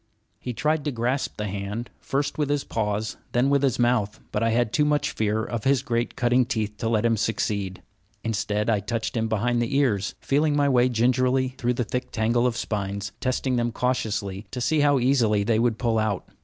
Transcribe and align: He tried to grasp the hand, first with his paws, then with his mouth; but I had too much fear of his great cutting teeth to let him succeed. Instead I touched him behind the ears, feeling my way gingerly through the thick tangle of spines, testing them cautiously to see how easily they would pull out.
He 0.39 0.51
tried 0.51 0.83
to 0.85 0.91
grasp 0.91 1.37
the 1.37 1.45
hand, 1.47 1.91
first 1.99 2.39
with 2.39 2.49
his 2.49 2.63
paws, 2.63 3.17
then 3.33 3.51
with 3.51 3.61
his 3.61 3.77
mouth; 3.77 4.19
but 4.31 4.41
I 4.41 4.49
had 4.49 4.73
too 4.73 4.83
much 4.83 5.11
fear 5.11 5.43
of 5.45 5.63
his 5.63 5.83
great 5.83 6.15
cutting 6.15 6.43
teeth 6.43 6.75
to 6.79 6.89
let 6.89 7.05
him 7.05 7.15
succeed. 7.17 7.83
Instead 8.23 8.67
I 8.67 8.79
touched 8.79 9.15
him 9.15 9.27
behind 9.27 9.61
the 9.61 9.77
ears, 9.77 10.15
feeling 10.19 10.55
my 10.55 10.67
way 10.67 10.89
gingerly 10.89 11.49
through 11.49 11.73
the 11.75 11.83
thick 11.83 12.11
tangle 12.11 12.47
of 12.47 12.57
spines, 12.57 13.11
testing 13.19 13.57
them 13.57 13.71
cautiously 13.71 14.47
to 14.49 14.59
see 14.59 14.79
how 14.79 14.97
easily 14.97 15.43
they 15.43 15.59
would 15.59 15.77
pull 15.77 15.99
out. 15.99 16.27